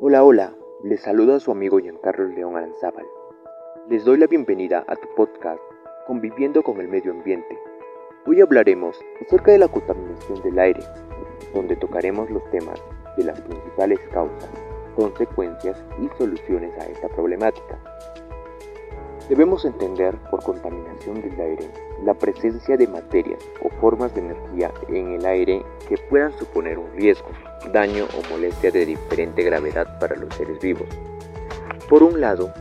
[0.00, 0.52] Hola, hola,
[0.82, 3.06] les saluda su amigo Giancarlo León Aranzábal.
[3.88, 5.60] Les doy la bienvenida a tu podcast
[6.08, 7.56] Conviviendo con el Medio Ambiente.
[8.26, 10.82] Hoy hablaremos acerca de la contaminación del aire,
[11.54, 12.82] donde tocaremos los temas
[13.16, 14.50] de las principales causas,
[14.96, 17.78] consecuencias y soluciones a esta problemática.
[19.28, 21.70] Debemos entender por contaminación del aire
[22.04, 26.92] la presencia de materias o formas de energía en el aire que puedan suponer un
[26.92, 27.30] riesgo,
[27.72, 30.88] daño o molestia de diferente gravedad para los seres vivos.
[31.88, 32.52] Por un lado,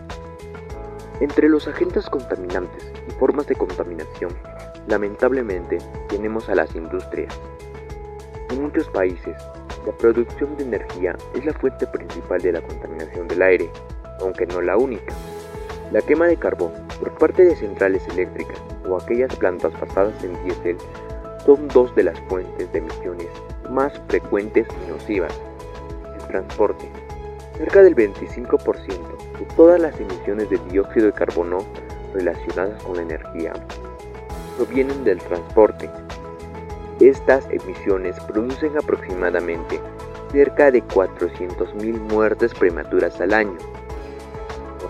[1.20, 4.32] entre los agentes contaminantes y formas de contaminación,
[4.88, 7.38] lamentablemente tenemos a las industrias.
[8.52, 9.36] En muchos países,
[9.86, 13.70] la producción de energía es la fuente principal de la contaminación del aire,
[14.22, 15.14] aunque no la única.
[15.94, 20.76] La quema de carbón por parte de centrales eléctricas o aquellas plantas basadas en diésel
[21.46, 23.28] son dos de las fuentes de emisiones
[23.70, 25.40] más frecuentes y nocivas.
[26.20, 26.90] El transporte.
[27.60, 31.60] Cerca del 25% de todas las emisiones de dióxido de carbono
[32.16, 33.54] relacionadas con la energía
[34.58, 35.92] provienen del transporte.
[37.02, 39.80] Estas emisiones producen aproximadamente
[40.32, 43.58] cerca de 400.000 muertes prematuras al año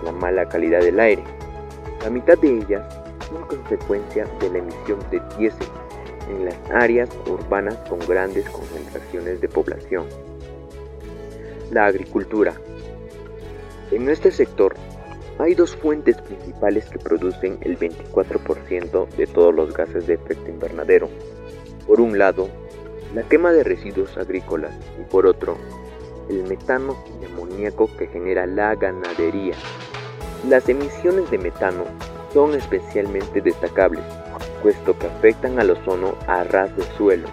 [0.02, 1.24] la mala calidad del aire.
[2.02, 2.82] La mitad de ellas
[3.28, 5.68] son consecuencia de la emisión de diésel
[6.28, 10.06] en las áreas urbanas con grandes concentraciones de población.
[11.70, 12.54] La agricultura.
[13.90, 14.74] En este sector
[15.38, 21.08] hay dos fuentes principales que producen el 24% de todos los gases de efecto invernadero.
[21.86, 22.48] Por un lado,
[23.14, 25.56] la quema de residuos agrícolas y por otro,
[26.30, 29.54] el metano y amoníaco que genera la ganadería.
[30.48, 31.84] Las emisiones de metano
[32.34, 34.04] son especialmente destacables,
[34.62, 37.28] puesto que afectan al ozono a ras de suelo.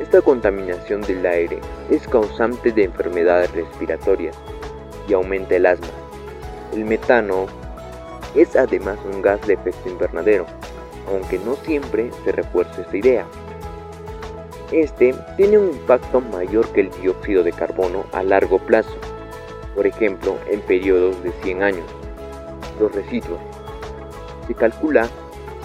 [0.00, 4.36] Esta contaminación del aire es causante de enfermedades respiratorias
[5.08, 5.86] y aumenta el asma.
[6.72, 7.46] El metano
[8.34, 10.46] es además un gas de efecto invernadero,
[11.08, 13.26] aunque no siempre se refuerza esta idea.
[14.72, 18.96] Este tiene un impacto mayor que el dióxido de carbono a largo plazo,
[19.76, 21.84] por ejemplo en periodos de 100 años
[22.80, 23.40] los residuos.
[24.46, 25.08] Se calcula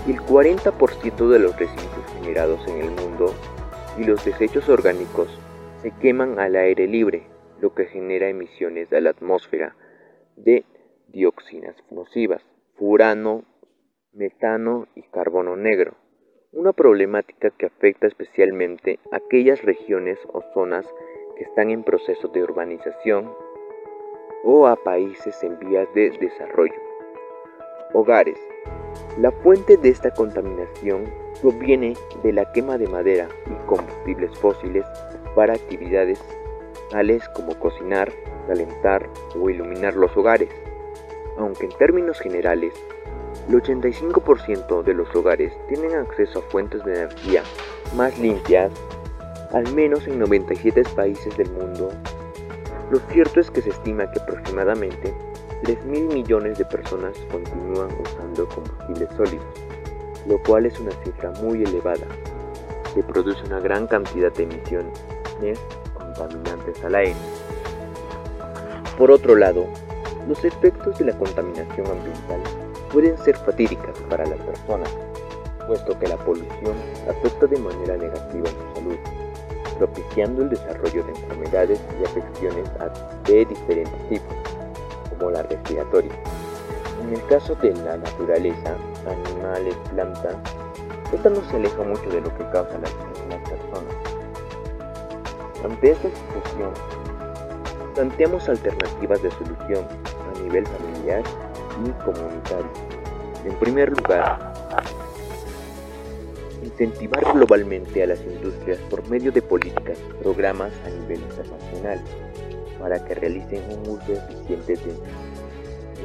[0.06, 3.34] que el 40% de los residuos generados en el mundo
[3.98, 5.28] y los desechos orgánicos
[5.82, 7.24] se queman al aire libre,
[7.60, 9.76] lo que genera emisiones a la atmósfera
[10.36, 10.66] de
[11.08, 12.42] dioxinas nocivas,
[12.76, 13.44] furano,
[14.14, 15.96] metano y carbono negro,
[16.52, 20.86] una problemática que afecta especialmente a aquellas regiones o zonas
[21.38, 23.32] que están en proceso de urbanización
[24.44, 26.91] o a países en vías de desarrollo.
[27.94, 28.38] Hogares.
[29.18, 31.06] La fuente de esta contaminación
[31.42, 34.86] proviene de la quema de madera y combustibles fósiles
[35.36, 36.20] para actividades
[36.90, 38.12] tales como cocinar,
[38.48, 39.10] calentar
[39.40, 40.50] o iluminar los hogares.
[41.38, 42.74] Aunque en términos generales,
[43.50, 47.44] el 85% de los hogares tienen acceso a fuentes de energía
[47.96, 48.72] más limpias,
[49.52, 51.90] al menos en 97 países del mundo,
[52.92, 55.14] lo cierto es que se estima que aproximadamente
[55.64, 59.46] 3 mil millones de personas continúan usando combustibles sólidos,
[60.28, 62.08] lo cual es una cifra muy elevada,
[62.96, 65.00] que produce una gran cantidad de emisiones
[65.94, 67.16] contaminantes al aire.
[68.98, 69.68] Por otro lado,
[70.28, 72.42] los efectos de la contaminación ambiental
[72.92, 74.90] pueden ser fatídicas para las personas,
[75.68, 76.76] puesto que la polución
[77.08, 78.98] afecta de manera negativa a su salud,
[79.78, 82.66] propiciando el desarrollo de enfermedades y afecciones
[83.26, 84.51] de diferentes tipos
[85.30, 86.12] la respiratoria.
[87.02, 90.36] En el caso de la naturaleza, animales, plantas,
[91.14, 92.88] esta no se aleja mucho de lo que causa la
[93.24, 93.94] en las personas.
[95.64, 96.72] Ante esta situación,
[97.96, 99.86] planteamos alternativas de solución
[100.36, 101.24] a nivel familiar
[101.86, 102.72] y comunitario.
[103.46, 104.54] En primer lugar,
[106.64, 112.00] incentivar globalmente a las industrias por medio de políticas, programas a nivel internacional
[112.82, 114.96] para que realicen un uso eficiente de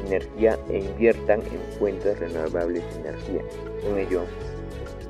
[0.07, 3.41] energía e inviertan en fuentes renovables de energía.
[3.83, 4.21] Con ello,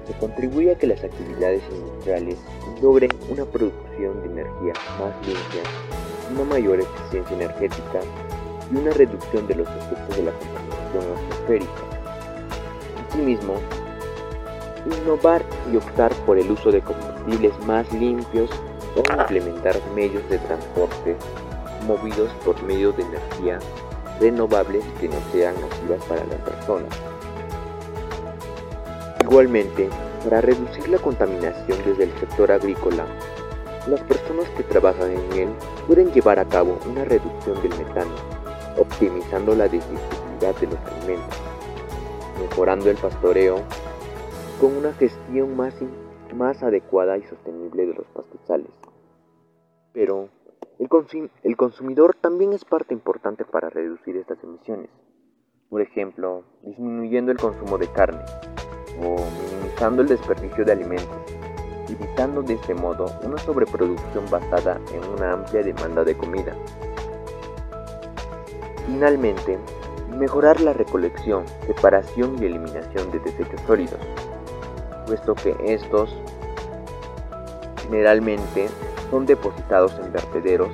[0.07, 2.37] se contribuye a que las actividades industriales
[2.81, 5.63] logren una producción de energía más limpia,
[6.33, 7.99] una mayor eficiencia energética
[8.71, 11.71] y una reducción de los efectos de la contaminación atmosférica.
[13.09, 13.55] Asimismo,
[14.85, 18.49] innovar y optar por el uso de combustibles más limpios
[18.95, 21.15] o implementar medios de transporte
[21.85, 23.59] movidos por medio de energía
[24.19, 26.89] renovables que no sean nocivas para las personas.
[29.21, 29.89] Igualmente,
[30.23, 33.05] para reducir la contaminación desde el sector agrícola,
[33.87, 35.49] las personas que trabajan en él
[35.85, 38.15] pueden llevar a cabo una reducción del metano,
[38.77, 41.39] optimizando la digestibilidad de los alimentos,
[42.41, 43.61] mejorando el pastoreo
[44.59, 45.73] con una gestión más,
[46.35, 48.71] más adecuada y sostenible de los pastizales.
[49.93, 50.29] Pero
[50.79, 54.89] el, consumidor también es parte importante para reducir estas emisiones.
[55.69, 58.21] Por ejemplo, disminuyendo el consumo de carne
[59.01, 59.15] o
[59.51, 61.17] minimizando el desperdicio de alimentos,
[61.89, 66.55] evitando de este modo una sobreproducción basada en una amplia demanda de comida.
[68.85, 69.57] Finalmente,
[70.15, 73.99] mejorar la recolección, separación y eliminación de desechos sólidos,
[75.05, 76.15] puesto que estos
[77.83, 78.69] generalmente
[79.09, 80.69] son depositados en vertederos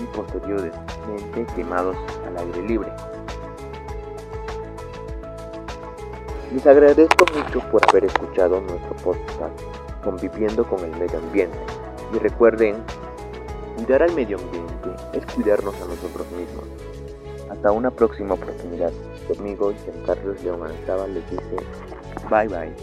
[0.00, 1.96] y posteriormente quemados
[2.26, 2.92] al aire libre.
[6.52, 9.60] Les agradezco mucho por haber escuchado nuestro podcast
[10.02, 11.58] Conviviendo con el Medio Ambiente
[12.14, 12.76] y recuerden,
[13.76, 16.64] cuidar al medio ambiente es cuidarnos a nosotros mismos.
[17.50, 18.92] Hasta una próxima oportunidad.
[19.26, 19.72] Su amigo
[20.06, 21.56] Carlos León Anzaba les dice
[22.30, 22.74] bye bye.